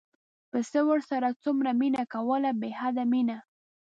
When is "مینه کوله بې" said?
1.79-2.69